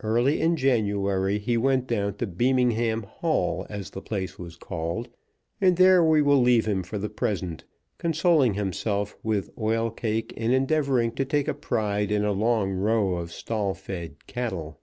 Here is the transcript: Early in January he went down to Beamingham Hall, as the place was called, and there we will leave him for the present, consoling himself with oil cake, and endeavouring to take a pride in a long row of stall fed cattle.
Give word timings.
Early 0.00 0.40
in 0.40 0.56
January 0.56 1.38
he 1.38 1.56
went 1.56 1.86
down 1.86 2.14
to 2.14 2.26
Beamingham 2.26 3.04
Hall, 3.04 3.68
as 3.70 3.90
the 3.90 4.02
place 4.02 4.36
was 4.36 4.56
called, 4.56 5.06
and 5.60 5.76
there 5.76 6.02
we 6.02 6.22
will 6.22 6.40
leave 6.42 6.66
him 6.66 6.82
for 6.82 6.98
the 6.98 7.08
present, 7.08 7.62
consoling 7.96 8.54
himself 8.54 9.16
with 9.22 9.50
oil 9.56 9.92
cake, 9.92 10.34
and 10.36 10.52
endeavouring 10.52 11.12
to 11.12 11.24
take 11.24 11.46
a 11.46 11.54
pride 11.54 12.10
in 12.10 12.24
a 12.24 12.32
long 12.32 12.72
row 12.72 13.12
of 13.14 13.30
stall 13.30 13.74
fed 13.74 14.26
cattle. 14.26 14.80